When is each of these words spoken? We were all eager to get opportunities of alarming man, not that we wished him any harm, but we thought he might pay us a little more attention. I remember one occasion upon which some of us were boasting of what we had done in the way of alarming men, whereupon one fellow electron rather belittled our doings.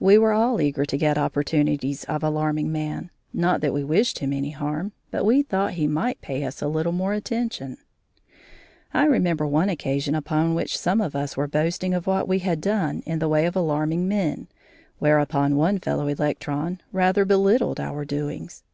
We 0.00 0.18
were 0.18 0.32
all 0.32 0.60
eager 0.60 0.84
to 0.84 0.96
get 0.96 1.16
opportunities 1.16 2.02
of 2.06 2.24
alarming 2.24 2.72
man, 2.72 3.10
not 3.32 3.60
that 3.60 3.72
we 3.72 3.84
wished 3.84 4.18
him 4.18 4.32
any 4.32 4.50
harm, 4.50 4.90
but 5.12 5.24
we 5.24 5.44
thought 5.44 5.74
he 5.74 5.86
might 5.86 6.20
pay 6.20 6.42
us 6.42 6.60
a 6.60 6.66
little 6.66 6.90
more 6.90 7.12
attention. 7.12 7.76
I 8.92 9.04
remember 9.04 9.46
one 9.46 9.68
occasion 9.68 10.16
upon 10.16 10.56
which 10.56 10.76
some 10.76 11.00
of 11.00 11.14
us 11.14 11.36
were 11.36 11.46
boasting 11.46 11.94
of 11.94 12.08
what 12.08 12.26
we 12.26 12.40
had 12.40 12.60
done 12.60 13.04
in 13.06 13.20
the 13.20 13.28
way 13.28 13.46
of 13.46 13.54
alarming 13.54 14.08
men, 14.08 14.48
whereupon 14.98 15.54
one 15.54 15.78
fellow 15.78 16.08
electron 16.08 16.80
rather 16.90 17.24
belittled 17.24 17.78
our 17.78 18.04
doings. 18.04 18.64